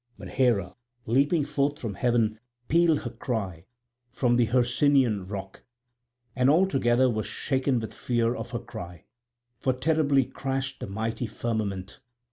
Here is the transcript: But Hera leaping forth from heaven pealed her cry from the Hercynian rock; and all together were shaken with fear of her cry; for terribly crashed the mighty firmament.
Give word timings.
But 0.17 0.29
Hera 0.29 0.73
leaping 1.05 1.45
forth 1.45 1.77
from 1.77 1.93
heaven 1.93 2.39
pealed 2.69 3.01
her 3.03 3.11
cry 3.11 3.65
from 4.11 4.35
the 4.35 4.47
Hercynian 4.47 5.27
rock; 5.29 5.61
and 6.35 6.49
all 6.49 6.65
together 6.65 7.07
were 7.07 7.21
shaken 7.21 7.79
with 7.79 7.93
fear 7.93 8.33
of 8.35 8.49
her 8.49 8.57
cry; 8.57 9.03
for 9.59 9.73
terribly 9.73 10.25
crashed 10.25 10.79
the 10.79 10.87
mighty 10.87 11.27
firmament. 11.27 11.99